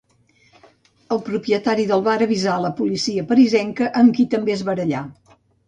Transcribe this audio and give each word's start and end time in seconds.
El 1.15 1.21
propietari 1.27 1.85
del 1.91 2.01
bar 2.09 2.15
avisà 2.27 2.55
a 2.55 2.65
la 2.65 2.73
policia 2.81 3.29
parisenca, 3.35 3.93
amb 4.03 4.17
qui 4.19 4.29
també 4.35 4.59
es 4.59 4.69
barallà. 4.75 5.07